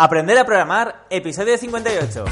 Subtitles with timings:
[0.00, 2.24] Aprender a programar, episodio 58.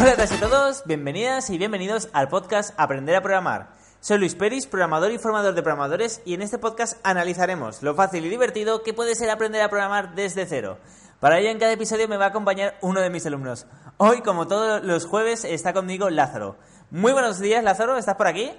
[0.00, 3.68] Hola a todos, bienvenidas y bienvenidos al podcast Aprender a programar.
[4.00, 8.24] Soy Luis Peris, programador y formador de programadores, y en este podcast analizaremos lo fácil
[8.24, 10.78] y divertido que puede ser aprender a programar desde cero.
[11.20, 13.66] Para ello, en cada episodio me va a acompañar uno de mis alumnos.
[13.96, 16.56] Hoy, como todos los jueves, está conmigo Lázaro.
[16.90, 18.52] Muy buenos días, Lázaro, ¿estás por aquí?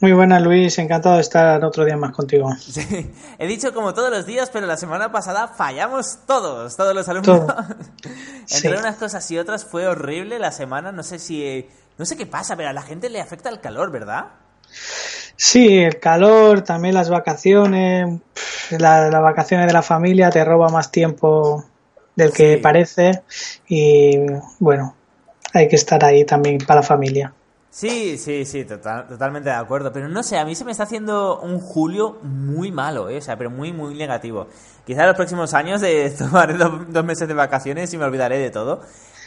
[0.00, 0.78] Muy buenas, Luis.
[0.78, 2.54] Encantado de estar otro día más contigo.
[2.60, 7.08] Sí, he dicho como todos los días, pero la semana pasada fallamos todos, todos los
[7.08, 7.42] alumnos.
[8.50, 10.92] Entre unas cosas y otras fue horrible la semana.
[10.92, 11.66] No sé si.
[11.96, 14.26] No sé qué pasa, pero a la gente le afecta el calor, ¿verdad?
[15.36, 18.20] Sí, el calor, también las vacaciones,
[18.70, 21.64] las vacaciones de la familia te roba más tiempo
[22.22, 23.22] del que parece
[23.68, 24.18] y
[24.58, 24.94] bueno,
[25.52, 27.32] hay que estar ahí también para la familia.
[27.70, 29.92] Sí, sí, sí, totalmente de acuerdo.
[29.92, 33.18] Pero no sé, a mí se me está haciendo un julio muy malo, ¿eh?
[33.18, 34.48] o sea, pero muy, muy negativo.
[34.84, 38.50] Quizá en los próximos años de tomar dos meses de vacaciones y me olvidaré de
[38.50, 38.82] todo.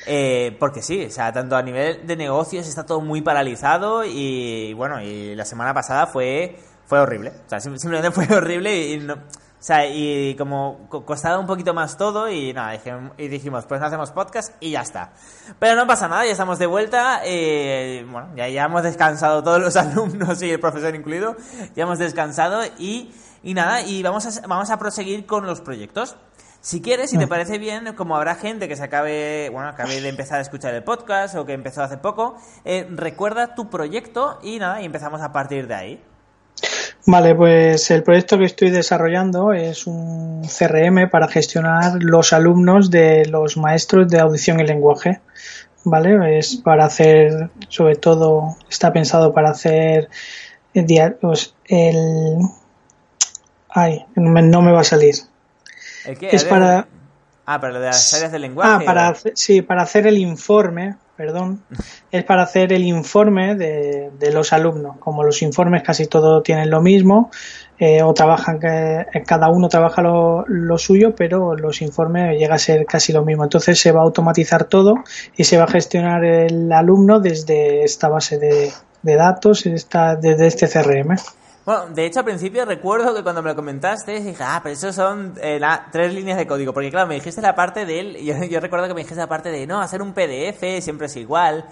[0.06, 4.74] Eh, porque sí, o sea, tanto a nivel de negocios está todo muy paralizado y,
[4.74, 7.32] bueno, y la semana pasada fue, fue horrible.
[7.46, 9.16] O sea, simplemente fue horrible y, no,
[9.64, 12.78] o sea, y como costaba un poquito más todo y nada,
[13.18, 15.14] y dijimos, pues no hacemos podcast y ya está.
[15.58, 17.22] Pero no pasa nada, ya estamos de vuelta.
[17.24, 21.38] Eh, bueno, ya, ya hemos descansado todos los alumnos y el profesor incluido.
[21.78, 26.18] Ya hemos descansado y, y nada, y vamos a, vamos a proseguir con los proyectos.
[26.60, 27.30] Si quieres, si te mm.
[27.30, 30.84] parece bien, como habrá gente que se acabe, bueno, acabe de empezar a escuchar el
[30.84, 35.32] podcast o que empezó hace poco, eh, recuerda tu proyecto y nada, y empezamos a
[35.32, 36.04] partir de ahí.
[37.06, 43.26] Vale, pues el proyecto que estoy desarrollando es un CRM para gestionar los alumnos de
[43.26, 45.20] los maestros de audición y lenguaje.
[45.86, 46.40] ¿Vale?
[46.40, 50.10] Es para hacer, sobre todo, está pensado para hacer
[50.74, 52.38] el, pues, el
[53.70, 55.16] ay, no me va a salir
[56.06, 56.88] es para...
[57.46, 58.72] Ah, para las áreas del lenguaje.
[58.72, 61.64] Ah, para sí, para hacer el informe, perdón.
[62.12, 64.98] es para hacer el informe de, los alumnos.
[65.00, 67.30] Como los informes casi todos tienen lo mismo,
[67.78, 72.86] eh, o trabajan, que cada uno trabaja lo, suyo, pero los informes llega a ser
[72.86, 73.44] casi lo mismo.
[73.44, 74.96] Entonces se va a automatizar todo
[75.36, 78.72] y se va a gestionar el alumno desde esta base de,
[79.16, 81.16] datos, esta, desde este CRM.
[81.66, 84.92] Bueno, de hecho al principio recuerdo que cuando me lo comentaste dije, ah, pero eso
[84.92, 88.44] son eh, tres líneas de código, porque claro, me dijiste la parte de él, yo,
[88.44, 91.66] yo recuerdo que me dijiste la parte de, no, hacer un PDF siempre es igual,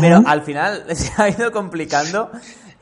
[0.00, 2.30] pero al final se ha ido complicando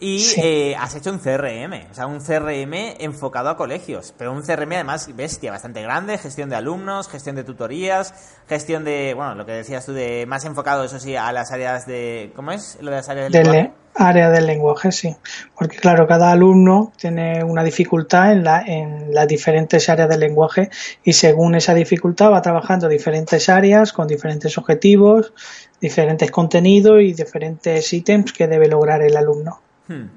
[0.03, 4.43] y eh, has hecho un CRM, o sea, un CRM enfocado a colegios, pero un
[4.43, 8.13] CRM además bestia, bastante grande, gestión de alumnos, gestión de tutorías,
[8.49, 11.87] gestión de, bueno, lo que decías tú, de más enfocado, eso sí, a las áreas
[11.87, 12.79] de, ¿cómo es?
[12.81, 13.73] Lo de las áreas del lenguaje.
[13.95, 15.15] Área del lenguaje, sí.
[15.57, 20.69] Porque claro, cada alumno tiene una dificultad en, la, en las diferentes áreas del lenguaje
[21.05, 25.33] y según esa dificultad va trabajando diferentes áreas con diferentes objetivos,
[25.81, 29.61] diferentes contenidos y diferentes ítems que debe lograr el alumno.
[29.93, 30.11] Hmm.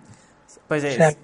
[0.67, 1.17] Pues es,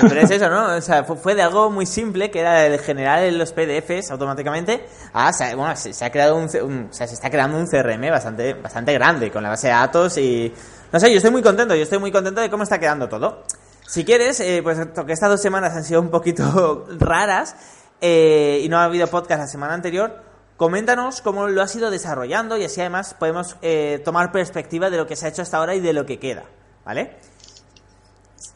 [0.00, 0.76] pero es eso, ¿no?
[0.76, 4.84] O sea, fue de algo muy simple, que era el generar en los PDFs automáticamente,
[5.14, 8.92] a, bueno, se, ha creado un, o sea, se está creando un CRM bastante, bastante
[8.92, 10.52] grande con la base de datos y,
[10.92, 13.44] no sé, yo estoy muy contento, yo estoy muy contento de cómo está quedando todo.
[13.86, 17.56] Si quieres, eh, pues que estas dos semanas han sido un poquito raras
[18.00, 20.22] eh, y no ha habido podcast la semana anterior,
[20.58, 25.06] coméntanos cómo lo has ido desarrollando y así además podemos eh, tomar perspectiva de lo
[25.06, 26.44] que se ha hecho hasta ahora y de lo que queda,
[26.84, 27.16] ¿vale?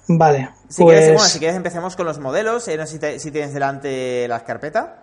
[0.07, 0.51] Vale.
[0.69, 2.69] Si, quieres, pues si quieres empecemos con los modelos.
[2.69, 5.03] Eh, no sé si, tienes delante la carpeta.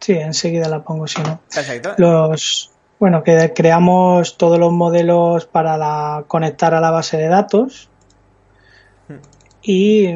[0.00, 1.40] Sí, enseguida la pongo, si no.
[1.52, 1.94] Perfecto.
[1.98, 7.88] Los, bueno, que creamos todos los modelos para la, conectar a la base de datos.
[9.08, 9.16] Hmm.
[9.62, 10.14] Y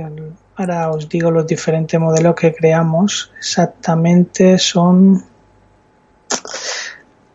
[0.57, 3.33] ahora os digo los diferentes modelos que creamos.
[3.39, 5.25] Exactamente son.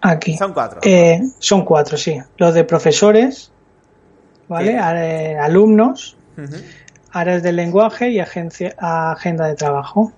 [0.01, 0.38] Aquí.
[0.38, 0.81] Son cuatro.
[0.84, 2.19] Eh, son cuatro, sí.
[2.38, 3.53] Los de profesores,
[4.48, 4.78] ¿vale?
[4.78, 6.18] alumnos,
[7.12, 10.12] áreas del lenguaje y agencia, agenda de trabajo.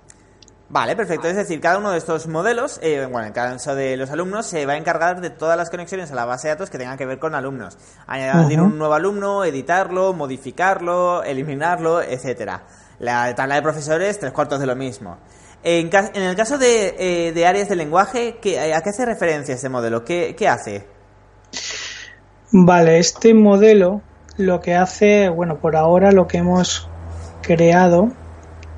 [0.68, 1.28] Vale, perfecto.
[1.28, 4.66] Es decir, cada uno de estos modelos, eh, bueno, en caso de los alumnos, se
[4.66, 7.06] va a encargar de todas las conexiones a la base de datos que tengan que
[7.06, 7.78] ver con alumnos.
[8.08, 12.64] Añadir un nuevo alumno, editarlo, modificarlo, eliminarlo, etcétera.
[12.98, 15.18] La tabla de profesores, tres cuartos de lo mismo.
[15.64, 16.96] En, el caso de,
[17.30, 20.04] eh, áreas del lenguaje, ¿a qué hace referencia este modelo?
[20.04, 20.86] ¿Qué, ¿Qué hace?
[22.52, 24.02] Vale, este modelo
[24.38, 26.90] lo que hace, bueno, por ahora lo que hemos
[27.42, 28.12] creado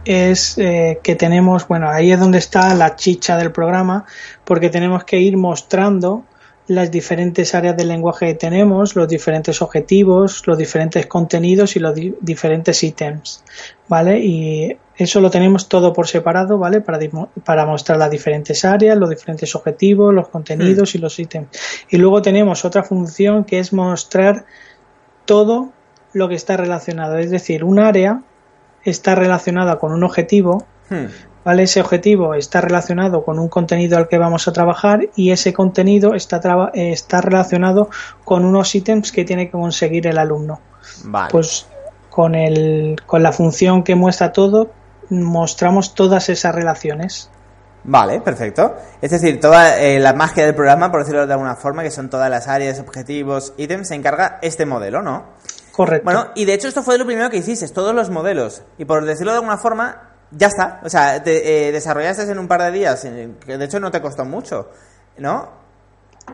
[0.05, 4.05] es eh, que tenemos, bueno, ahí es donde está la chicha del programa,
[4.45, 6.23] porque tenemos que ir mostrando
[6.67, 11.93] las diferentes áreas del lenguaje que tenemos, los diferentes objetivos, los diferentes contenidos y los
[12.19, 13.43] diferentes ítems,
[13.87, 14.19] ¿vale?
[14.19, 16.81] Y eso lo tenemos todo por separado, ¿vale?
[16.81, 16.99] Para,
[17.45, 21.47] para mostrar las diferentes áreas, los diferentes objetivos, los contenidos y los ítems.
[21.89, 24.45] Y luego tenemos otra función que es mostrar
[25.27, 25.69] todo
[26.13, 27.19] lo que está relacionado.
[27.19, 28.23] Es decir, un área
[28.83, 31.05] está relacionada con un objetivo, hmm.
[31.45, 31.63] ¿vale?
[31.63, 36.15] Ese objetivo está relacionado con un contenido al que vamos a trabajar y ese contenido
[36.15, 37.89] está, está relacionado
[38.23, 40.59] con unos ítems que tiene que conseguir el alumno.
[41.29, 41.67] Pues
[42.09, 44.71] con, el, con la función que muestra todo,
[45.09, 47.29] mostramos todas esas relaciones.
[47.87, 48.75] Vale, perfecto.
[49.01, 52.09] Es decir, toda eh, la magia del programa, por decirlo de alguna forma, que son
[52.09, 55.23] todas las áreas, objetivos, ítems, se encarga este modelo, ¿no?
[55.71, 56.03] Correcto.
[56.03, 58.61] Bueno, y de hecho esto fue lo primero que hiciste, todos los modelos.
[58.77, 60.81] Y por decirlo de alguna forma, ya está.
[60.83, 63.89] O sea, te, eh, desarrollaste en un par de días, eh, que de hecho no
[63.89, 64.69] te costó mucho,
[65.17, 65.47] ¿no?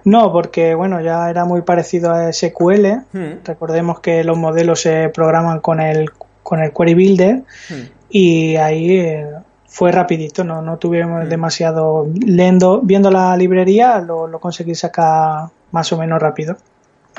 [0.06, 2.88] No, porque bueno, ya era muy parecido a SQL.
[3.12, 3.44] Hmm.
[3.44, 6.10] Recordemos que los modelos se programan con el,
[6.42, 7.36] con el Query Builder
[7.70, 7.84] hmm.
[8.10, 9.28] y ahí eh,
[9.74, 11.30] fue rapidito, no, no tuvimos hmm.
[11.30, 16.56] demasiado leyendo, viendo la librería, lo, lo conseguí sacar más o menos rápido.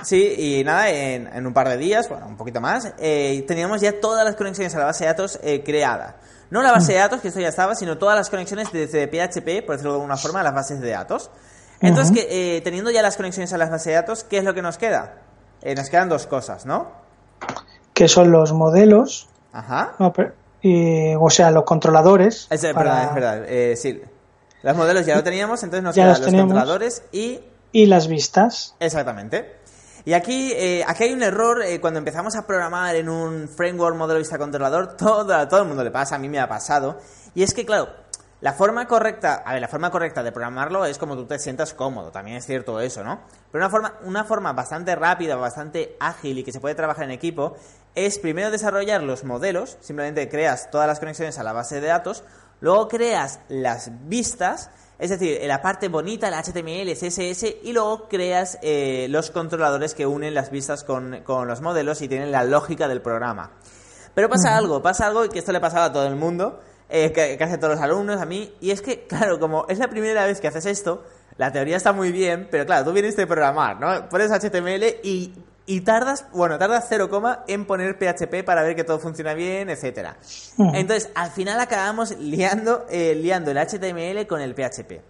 [0.05, 4.01] Sí, y nada, en, un par de días, bueno, un poquito más, eh, teníamos ya
[4.01, 6.17] todas las conexiones a la base de datos eh, creada.
[6.51, 9.67] No la base de datos, que esto ya estaba, sino todas las conexiones desde PHP,
[9.67, 11.33] por decirlo de alguna forma, a las bases de datos.
[11.81, 14.55] Entonces, que, eh, teniendo ya las conexiones a las bases de datos, ¿qué es lo
[14.55, 15.15] que nos queda?
[15.63, 16.93] Eh, nos quedan dos cosas, ¿no?
[17.93, 19.29] Que son los modelos.
[19.53, 19.95] Ajá.
[21.19, 22.47] O sea, los controladores.
[22.51, 23.45] Es, verdad, es verdad.
[23.47, 24.01] Eh, sí.
[24.63, 27.41] Los modelos ya lo teníamos, entonces nos quedan los, los controladores y...
[27.73, 28.75] Y las vistas.
[28.81, 29.65] Exactamente.
[30.07, 33.97] Y aquí, eh, aquí hay un error eh, cuando empezamos a programar en un framework
[33.97, 36.99] modelo vista controlador, todo, a todo el mundo le pasa, a mí me ha pasado,
[37.35, 37.89] y es que, claro,
[38.43, 41.73] la forma correcta, a ver, la forma correcta de programarlo es como tú te sientas
[41.73, 43.21] cómodo, también es cierto eso, ¿no?
[43.51, 47.13] Pero una forma, una forma bastante rápida, bastante ágil y que se puede trabajar en
[47.13, 47.57] equipo
[47.95, 52.25] es primero desarrollar los modelos, simplemente creas todas las conexiones a la base de datos,
[52.61, 58.59] luego creas las vistas, es decir, la parte bonita, el HTML, CSS, y luego creas
[58.63, 63.03] eh, los controladores que unen las vistas con, los modelos y tienen la lógica del
[63.03, 63.53] programa.
[64.15, 67.37] Pero pasa algo, pasa algo que esto le pasaba a todo el mundo, eh, que,
[67.37, 70.25] que, hace todos los alumnos, a mí, y es que, claro, como es la primera
[70.25, 71.05] vez que haces esto,
[71.37, 74.09] la teoría está muy bien, pero claro, tú vienes de programar, ¿no?
[74.09, 75.35] Pones HTML y
[75.67, 77.09] y tardas, bueno, tardas 0,
[77.49, 80.17] en poner PHP para ver que todo funciona bien, etcétera.
[80.59, 85.01] Entonces, al final acabamos liando, eh, liando el HTML con el PHP.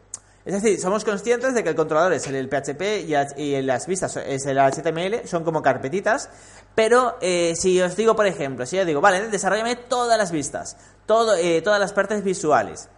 [0.45, 3.05] Es decir, somos conscientes de que el controlador es el PHP
[3.37, 6.29] y, las vistas es el HTML, son como carpetitas,
[6.75, 10.77] pero eh, si os digo, por ejemplo, si yo digo, vale, desarrollame todas las vistas,
[11.07, 12.89] todo, eh, todas las partes visuales.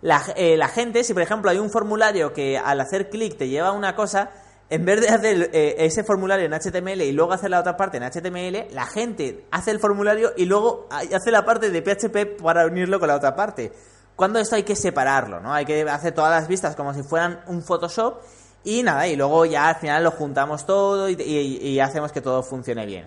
[0.00, 3.68] La, la gente, si por ejemplo hay un formulario que al hacer clic te lleva
[3.68, 4.30] a una cosa,
[4.70, 7.96] en vez de hacer eh, ese formulario en HTML y luego hacer la otra parte
[7.96, 12.66] en HTML, la gente hace el formulario y luego hace la parte de PHP para
[12.66, 13.72] unirlo con la otra parte.
[14.14, 15.54] Cuando esto hay que separarlo, ¿no?
[15.54, 18.20] Hay que hacer todas las vistas como si fueran un Photoshop
[18.64, 22.84] y nada, y luego ya al final lo juntamos todo y, hacemos que todo funcione
[22.84, 23.06] bien.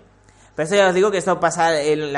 [0.55, 2.13] Pero esto ya os digo que esto pasa en,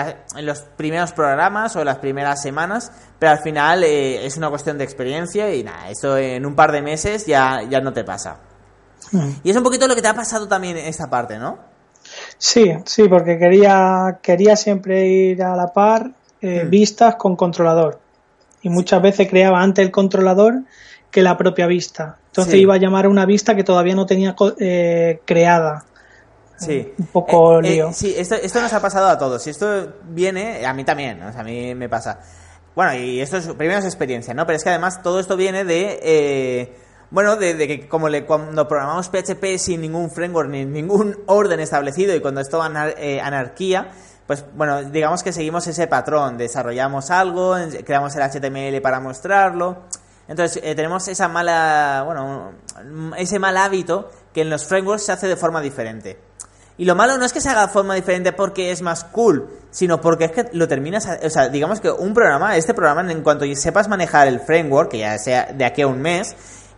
[0.45, 4.77] los primeros programas o en las primeras semanas, pero al final eh, es una cuestión
[4.77, 8.52] de experiencia y nada, eso en un par de meses ya, ya no te pasa.
[9.43, 11.57] Y es un poquito lo que te ha pasado también en esta parte, ¿no?
[12.37, 16.69] Sí, sí, porque quería, quería siempre ir a la par eh, mm.
[16.69, 17.99] vistas con controlador.
[18.61, 20.63] Y muchas veces creaba antes el controlador
[21.11, 22.17] que la propia vista.
[22.27, 25.85] Entonces iba a llamar a una vista que todavía no tenía eh, creada.
[26.57, 26.93] Sí.
[26.97, 27.93] Un poco eh, lío.
[27.93, 29.45] sí, esto, esto nos ha pasado a todos.
[29.45, 32.19] Y esto viene, a mí también, o sea, a mí me pasa.
[32.75, 34.45] Bueno, y esto es, primero es experiencia, ¿no?
[34.47, 36.73] Pero es que además todo esto viene de
[37.13, 42.15] bueno, de, que como le, cuando programamos PHP sin ningún framework ni ningún orden establecido
[42.15, 43.91] y cuando esto va eh, anarquía,
[44.25, 47.55] pues bueno, digamos que seguimos ese patrón, desarrollamos algo,
[47.85, 49.83] creamos el HTML para mostrarlo.
[50.27, 52.53] Entonces, eh, tenemos esa mala, bueno,
[53.15, 56.17] ese mal hábito que en los frameworks se hace de forma diferente.
[56.79, 59.47] Y lo malo no es que se haga de forma diferente porque es más cool,
[59.69, 63.21] sino porque es que lo terminas, o sea, digamos que un programa, este programa, en
[63.21, 66.35] cuanto sepas manejar el framework, que ya sea de aquí a un mes,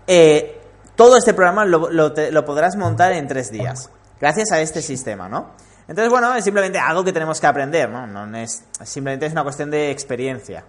[0.08, 0.62] eh,
[0.96, 5.52] todo este programa lo, lo, podrás montar en tres días, gracias a este sistema, ¿no?
[5.88, 8.08] Entonces, bueno, es simplemente algo que tenemos que aprender, ¿no?
[8.08, 10.66] no es, simplemente es una cuestión de experiencia.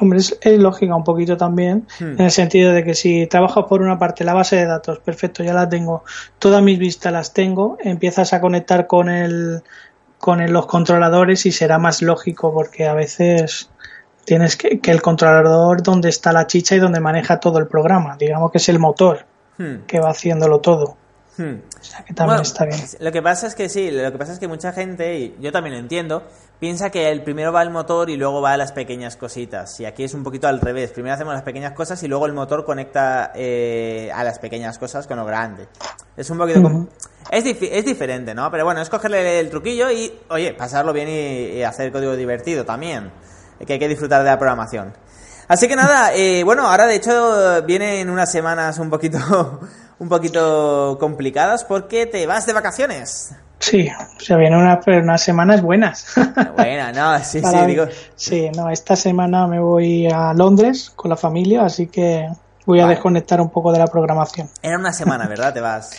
[0.00, 2.04] Hombre, es, lógica un poquito también, hmm.
[2.04, 5.44] en el sentido de que si trabajas por una parte la base de datos, perfecto,
[5.44, 6.04] ya la tengo,
[6.38, 9.62] todas mis vistas las tengo, empiezas a conectar con el
[10.18, 13.70] con los controladores y será más lógico porque a veces
[14.30, 18.16] tienes que, que el controlador donde está la chicha y donde maneja todo el programa,
[18.16, 19.26] digamos que es el motor
[19.58, 19.82] Hmm.
[19.88, 20.96] que va haciéndolo todo.
[21.36, 21.56] Hmm.
[21.80, 22.80] O sea que también Bueno, está bien.
[23.00, 25.50] Lo que pasa es que sí, lo que pasa es que mucha gente, y yo
[25.50, 26.22] también lo entiendo,
[26.60, 29.78] piensa que el primero va el motor y luego va a las pequeñas cositas.
[29.80, 30.92] Y aquí es un poquito al revés.
[30.92, 35.06] Primero hacemos las pequeñas cosas y luego el motor conecta eh, a las pequeñas cosas
[35.08, 35.66] con lo grande.
[36.16, 36.62] Es un poquito...
[36.62, 36.88] com- Ujú.
[37.32, 38.50] es, es diferente, ¿no?
[38.50, 42.64] Pero bueno, es cogerle el truquillo y, oye, pasarlo bien y, y hacer código divertido
[42.64, 43.10] también.
[43.66, 44.92] Que hay que disfrutar de la programación.
[45.48, 49.60] Así que nada, eh, bueno, ahora de hecho vienen unas semanas un poquito,
[49.98, 53.34] un poquito complicadas porque te vas de vacaciones.
[53.58, 56.06] Sí, se vienen una- unas semanas buenas.
[56.56, 57.86] Bueno, no, sí, sí, digo.
[58.14, 62.26] Sí, no, esta semana me voy a Londres con la familia, así que
[62.64, 62.94] voy a Vale.
[62.94, 64.48] desconectar un poco de la programación.
[64.62, 65.52] Era una semana, ¿verdad?
[65.52, 65.90] Te vas.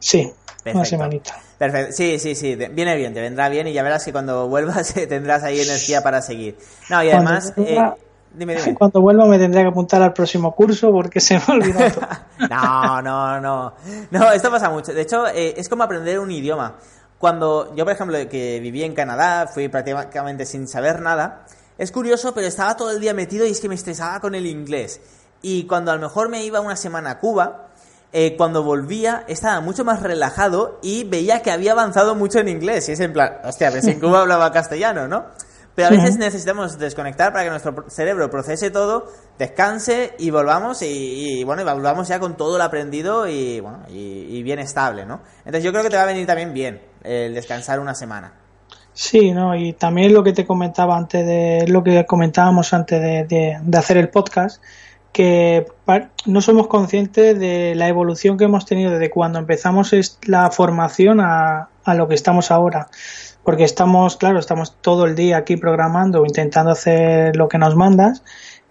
[0.00, 0.32] Sí,
[0.64, 0.78] Perfecto.
[0.78, 1.38] una semanita.
[1.58, 4.92] Perfecto, sí, sí, sí, viene bien, te vendrá bien y ya verás que cuando vuelvas
[5.08, 6.56] tendrás ahí energía para seguir.
[6.90, 8.02] No, y además, vuelva- eh,
[8.34, 8.74] dime, dime.
[8.78, 12.08] Cuando vuelva me tendré que apuntar al próximo curso porque se me ha olvidado todo.
[12.50, 13.74] No, no, no.
[14.10, 14.92] No, esto pasa mucho.
[14.92, 16.74] De hecho, eh, es como aprender un idioma.
[17.18, 21.46] Cuando yo, por ejemplo, que viví en Canadá, fui prácticamente sin saber nada.
[21.78, 24.46] Es curioso, pero estaba todo el día metido y es que me estresaba con el
[24.46, 25.00] inglés.
[25.42, 27.68] Y cuando a lo mejor me iba una semana a Cuba,
[28.14, 32.88] eh, cuando volvía estaba mucho más relajado y veía que había avanzado mucho en inglés.
[32.88, 35.26] Y es en plan, hostia, pues en Cuba hablaba castellano, ¿no?
[35.74, 39.08] Pero a veces necesitamos desconectar para que nuestro cerebro procese todo,
[39.40, 43.80] descanse y volvamos y, y, bueno, y volvamos ya con todo lo aprendido y bueno,
[43.88, 45.20] y, y bien estable, ¿no?
[45.38, 48.34] Entonces yo creo que te va a venir también bien el descansar una semana.
[48.92, 49.56] Sí, ¿no?
[49.56, 53.78] Y también lo que te comentaba antes de lo que comentábamos antes de, de- de
[53.78, 54.62] hacer el podcast,
[55.14, 55.64] que
[56.26, 59.94] no somos conscientes de la evolución que hemos tenido desde cuando empezamos
[60.26, 62.88] la formación a, a lo que estamos ahora.
[63.44, 68.24] Porque estamos, claro, estamos todo el día aquí programando intentando hacer lo que nos mandas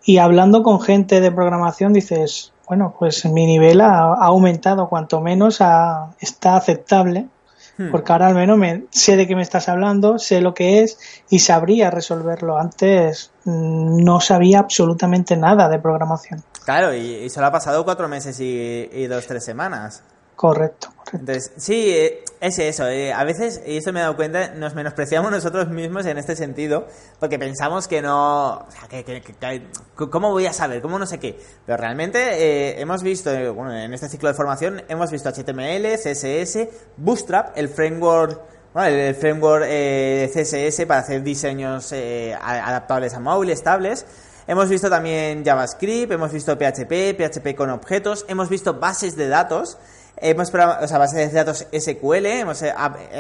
[0.03, 5.21] y hablando con gente de programación dices, bueno, pues mi nivel ha, ha aumentado, cuanto
[5.21, 7.27] menos ha- está aceptable
[7.75, 7.89] Hmm.
[7.89, 10.99] porque ahora al menos me, sé de qué me estás hablando, sé lo que es
[11.31, 12.59] y sabría resolverlo.
[12.59, 16.43] Antes no sabía absolutamente nada de programación.
[16.65, 20.03] Claro, y, y solo ha pasado cuatro meses y, y dos, tres semanas.
[20.35, 21.17] Correcto, correcto.
[21.17, 22.87] Entonces, sí, eh, es eso.
[22.87, 26.35] eh, a veces, y esto me he dado cuenta, nos menospreciamos nosotros mismos en este
[26.35, 26.87] sentido,
[27.19, 28.53] porque pensamos que no.
[28.55, 30.81] o sea, que, que- que- que- ¿Cómo voy a saber?
[30.81, 31.39] ¿Cómo no sé qué?
[31.67, 36.67] Pero realmente eh, hemos visto, bueno, en este ciclo de formación, hemos visto HTML, CSS,
[36.97, 38.41] Bootstrap, el framework.
[38.73, 44.05] Bueno, el, framework eh, CSS para hacer diseños eh, adaptables a móviles, tablets.
[44.47, 49.77] Hemos visto también JavaScript, hemos visto PHP, PHP con objetos, hemos visto bases de datos,
[50.17, 52.73] hemos o sea, bases de datos SQL, hemos eh,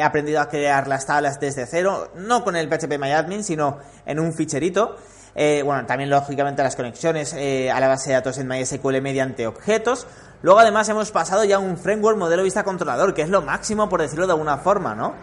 [0.03, 4.33] aprendido a crear las tablas desde cero, no con el PHP MyAdmin, sino en un
[4.33, 4.97] ficherito.
[5.35, 10.07] Eh, bueno, también lógicamente las conexiones a la base de datos en MySQL mediante objetos.
[10.41, 13.87] Luego además hemos pasado ya a un framework modelo vista controlador, que es lo máximo
[13.87, 15.13] por decirlo de alguna forma, ¿no?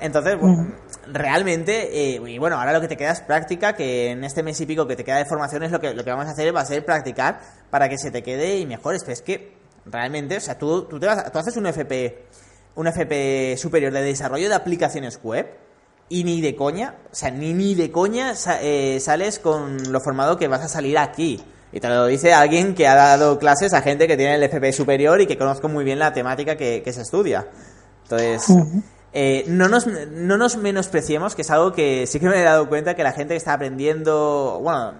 [0.00, 0.72] Entonces, bueno,
[1.06, 4.60] realmente, eh, y bueno, ahora lo que te queda es práctica, que en este mes
[4.60, 6.54] y pico que te queda de formación es lo que, lo que vamos a hacer
[6.54, 7.40] va a ser practicar
[7.70, 9.02] para que se te quede y mejores.
[9.02, 12.24] Pero es que realmente, o sea, tú, tú, te vas, tú haces un FP,
[12.76, 15.46] un FP superior de desarrollo de aplicaciones web
[16.08, 20.36] y ni de coña, o sea, ni, ni de coña eh, sales con lo formado
[20.36, 21.40] que vas a salir aquí.
[21.72, 24.72] Y te lo dice alguien que ha dado clases a gente que tiene el FP
[24.72, 27.46] superior y que conozco muy bien la temática que, que se estudia.
[28.02, 28.46] Entonces.
[29.12, 32.68] Eh, no, nos, no nos menospreciemos, que es algo que sí que me he dado
[32.68, 34.94] cuenta que la gente que está aprendiendo, bueno,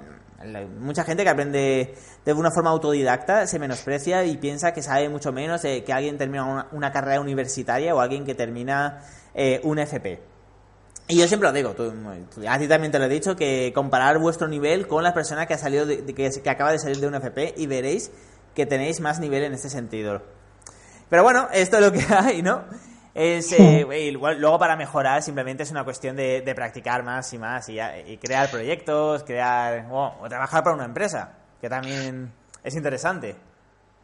[0.79, 5.33] mucha gente que aprende de una forma autodidacta se menosprecia y piensa que sabe mucho
[5.33, 9.03] menos de que alguien termina una, carrera universitaria o alguien que termina
[9.35, 10.21] eh, un FP.
[11.09, 11.93] Y yo siempre lo digo, tú-
[12.49, 15.55] a ti también te lo he dicho, que comparar vuestro nivel con la persona que
[15.55, 18.11] ha salido de- que, que acaba de salir de un FP y veréis
[18.55, 20.23] que tenéis más nivel en este sentido.
[21.09, 22.65] Pero bueno, esto es lo que hay, ¿no?
[23.23, 23.85] Es, eh,
[24.15, 27.77] luego para mejorar simplemente es una cuestión de, de practicar más y más y,
[28.17, 32.33] crear proyectos, crear o, o trabajar para una empresa, que también
[32.65, 33.37] es interesante.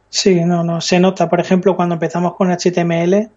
[0.09, 1.27] Sí, no, no, se nota.
[1.27, 3.31] Por ejemplo, cuando empezamos con HTML,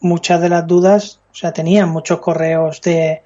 [0.00, 3.20] muchas de las dudas, o sea, tenían muchos correos de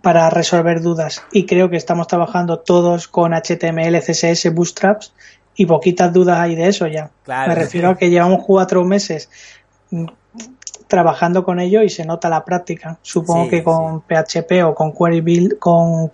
[0.00, 5.12] para resolver dudas y creo que estamos trabajando todos con HTML, CSS, Bootstraps
[5.54, 7.10] y poquitas dudas hay de eso ya.
[7.24, 7.48] Claro.
[7.48, 9.28] Me refiero a que llevamos cuatro meses
[10.86, 12.98] trabajando con ello y se nota la práctica.
[13.02, 16.10] Supongo Sí, que con PHP o con Query Build, con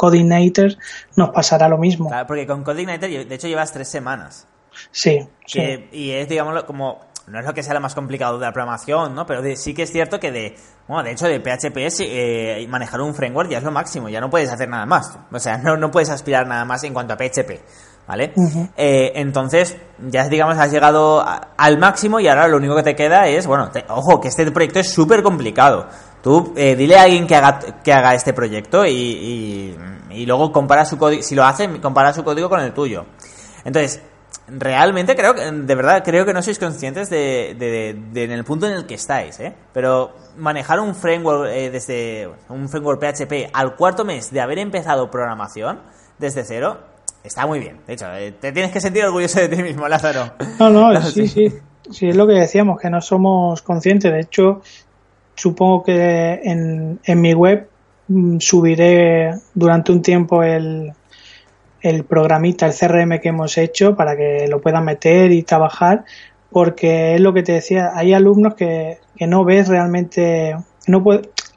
[1.16, 2.08] nos pasará lo mismo.
[2.08, 4.46] Claro, porque con Coordinator, de hecho, llevas tres semanas.
[4.90, 5.26] Sí,
[5.92, 9.14] y es, digamos, como no es lo que sea lo más complicado de la programación,
[9.14, 9.26] ¿no?
[9.26, 10.56] Pero sí que es cierto que de,
[10.88, 14.28] bueno, de hecho de PHP eh, manejar un framework ya es lo máximo, ya no
[14.28, 15.18] puedes hacer nada más.
[15.30, 17.60] O sea, no, no puedes aspirar nada más en cuanto a PHP.
[18.06, 18.32] ¿Vale?
[18.76, 19.76] Eh, entonces,
[20.10, 21.24] ya digamos, has llegado
[21.56, 24.80] al máximo y ahora lo único que te queda es, bueno, ojo, que este proyecto
[24.80, 25.86] es súper complicado.
[26.22, 29.76] Tú eh, dile a alguien que haga, que haga este proyecto y,
[30.10, 33.06] y, luego compara su código, si lo hace, compara su código con el tuyo.
[33.64, 34.02] Entonces,
[34.48, 38.66] realmente creo que, de verdad, creo que no sois conscientes de, de, en el punto
[38.66, 39.54] en el que estáis, ¿eh?
[39.72, 45.10] Pero manejar un framework eh, desde un framework PHP al cuarto mes de haber empezado
[45.10, 45.80] programación
[46.18, 46.78] desde cero,
[47.24, 47.78] está muy bien.
[47.86, 50.32] De hecho, eh, te tienes que sentir orgulloso de ti mismo, Lázaro.
[50.58, 51.52] No, no, sí, sí.
[51.90, 54.12] Sí, es lo que decíamos, que no somos conscientes.
[54.12, 54.62] De hecho,
[55.34, 57.68] supongo que en, en mi web
[58.08, 60.92] mm, subiré durante un tiempo el,
[61.80, 66.04] el programita, el CRM que hemos hecho para que lo puedan meter y trabajar,
[66.50, 71.04] porque es lo que te decía, hay alumnos que, que no ves realmente, no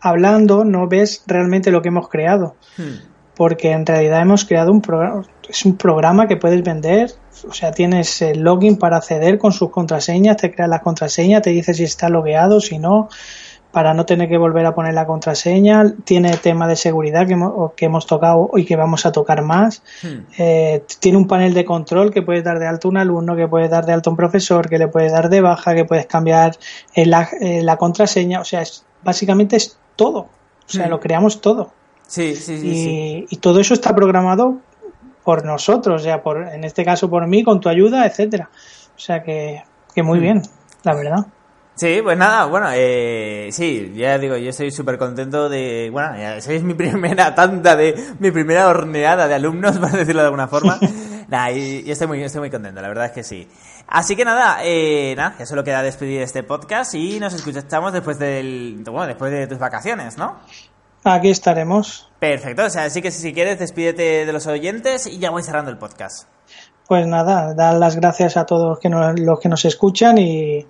[0.02, 2.56] hablando, no ves realmente lo que hemos creado.
[2.78, 3.14] Hmm.
[3.36, 7.12] Porque en realidad hemos creado un programa, es un programa que puedes vender,
[7.48, 11.52] o sea, tienes el login para acceder con sus contraseñas, te crea la contraseña, te
[11.52, 13.10] dice si está logueado, si no,
[13.76, 15.96] para no tener que volver a poner la contraseña.
[16.06, 19.84] Tiene tema de seguridad que hemos, que hemos tocado y que vamos a tocar más.
[20.02, 20.20] Hmm.
[20.38, 23.50] Eh, tiene un panel de control que puedes dar de alto a un alumno, que
[23.50, 26.06] puedes dar de alto a un profesor, que le puedes dar de baja, que puedes
[26.06, 26.56] cambiar
[26.96, 28.40] la, la, contraseña.
[28.40, 30.20] O sea, es, básicamente es todo.
[30.20, 30.30] O
[30.68, 30.92] sea, hmm.
[30.92, 31.74] lo creamos todo.
[32.08, 34.60] Sí, sí, sí y, y, todo eso está programado
[35.26, 38.50] por nosotros, o sea, por, en este caso por mí, con tu ayuda, etcétera.
[38.96, 39.64] O sea que,
[39.94, 40.22] que muy hmm.
[40.22, 40.42] bien,
[40.84, 41.26] la verdad.
[41.76, 46.38] Sí, pues nada, bueno, eh, sí, ya digo, yo estoy súper contento de, bueno, ya,
[46.38, 50.80] es mi primera tanda de, mi primera horneada de alumnos, para decirlo de alguna forma.
[51.28, 53.50] nada, y, estoy muy, estoy muy contento, la verdad es que sí.
[53.88, 58.18] Así que nada, eh, nada, ya solo queda despedir este podcast y nos escuchamos después
[58.20, 60.38] del, bueno, después de tus vacaciones, ¿no?
[61.06, 62.12] Aquí estaremos.
[62.20, 65.72] Perfecto, o sea, así que si quieres, despídete de los oyentes y ya voy cerrando
[65.72, 66.28] el podcast.
[66.88, 70.66] Pues nada, dar las gracias a todos que los que nos escuchan y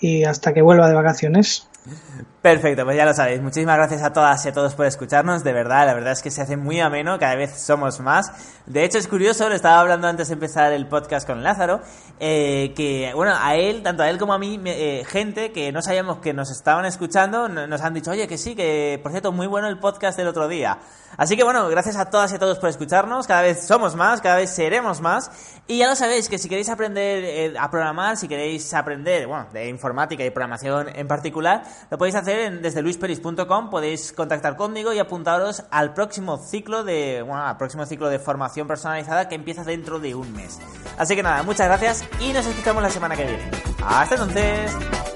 [0.00, 1.68] y hasta que vuelva de vacaciones.
[2.42, 3.40] Perfecto, pues ya lo sabéis.
[3.42, 5.42] Muchísimas gracias a todas y a todos por escucharnos.
[5.42, 8.30] De verdad, la verdad es que se hace muy ameno, cada vez somos más.
[8.66, 11.80] De hecho, es curioso, le estaba hablando antes de empezar el podcast con Lázaro,
[12.20, 15.82] eh, que, bueno, a él, tanto a él como a mí, eh, gente que no
[15.82, 19.48] sabíamos que nos estaban escuchando, nos han dicho, oye, que sí, que, por cierto, muy
[19.48, 20.78] bueno el podcast del otro día.
[21.16, 23.26] Así que, bueno, gracias a todas y a todos por escucharnos.
[23.26, 25.30] Cada vez somos más, cada vez seremos más.
[25.66, 29.46] Y ya lo sabéis, que si queréis aprender eh, a programar, si queréis aprender, bueno,
[29.52, 34.98] de informática y programación en particular, lo podéis hacer desde luisperis.com, podéis contactar conmigo y
[34.98, 39.98] apuntaros al próximo ciclo de, bueno, al próximo ciclo de formación personalizada que empieza dentro
[39.98, 40.58] de un mes.
[40.98, 43.50] Así que nada, muchas gracias y nos escuchamos la semana que viene.
[43.84, 45.15] Hasta entonces.